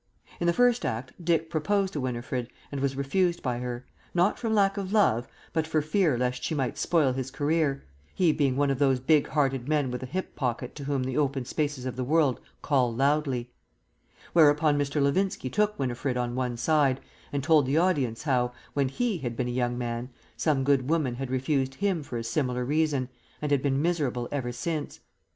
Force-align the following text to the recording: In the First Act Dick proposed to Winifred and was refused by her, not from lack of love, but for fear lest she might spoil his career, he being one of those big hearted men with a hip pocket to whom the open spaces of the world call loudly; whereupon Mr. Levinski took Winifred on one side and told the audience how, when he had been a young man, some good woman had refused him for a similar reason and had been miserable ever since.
In 0.39 0.47
the 0.47 0.51
First 0.51 0.83
Act 0.83 1.13
Dick 1.23 1.47
proposed 1.47 1.93
to 1.93 1.99
Winifred 1.99 2.47
and 2.71 2.81
was 2.81 2.95
refused 2.95 3.43
by 3.43 3.59
her, 3.59 3.85
not 4.15 4.39
from 4.39 4.55
lack 4.55 4.75
of 4.75 4.91
love, 4.91 5.27
but 5.53 5.67
for 5.67 5.79
fear 5.79 6.17
lest 6.17 6.43
she 6.43 6.55
might 6.55 6.75
spoil 6.79 7.13
his 7.13 7.29
career, 7.29 7.83
he 8.15 8.31
being 8.33 8.57
one 8.57 8.71
of 8.71 8.79
those 8.79 8.99
big 8.99 9.27
hearted 9.27 9.69
men 9.69 9.91
with 9.91 10.01
a 10.01 10.07
hip 10.07 10.35
pocket 10.35 10.73
to 10.73 10.85
whom 10.85 11.03
the 11.03 11.19
open 11.19 11.45
spaces 11.45 11.85
of 11.85 11.97
the 11.97 12.03
world 12.03 12.39
call 12.63 12.91
loudly; 12.91 13.51
whereupon 14.33 14.75
Mr. 14.75 14.99
Levinski 14.99 15.51
took 15.53 15.77
Winifred 15.77 16.17
on 16.17 16.33
one 16.33 16.57
side 16.57 16.99
and 17.31 17.43
told 17.43 17.67
the 17.67 17.77
audience 17.77 18.23
how, 18.23 18.51
when 18.73 18.89
he 18.89 19.19
had 19.19 19.37
been 19.37 19.47
a 19.47 19.51
young 19.51 19.77
man, 19.77 20.09
some 20.35 20.63
good 20.63 20.89
woman 20.89 21.13
had 21.13 21.29
refused 21.29 21.75
him 21.75 22.01
for 22.01 22.17
a 22.17 22.23
similar 22.23 22.65
reason 22.65 23.07
and 23.39 23.51
had 23.51 23.61
been 23.61 23.79
miserable 23.79 24.27
ever 24.31 24.51
since. 24.51 25.01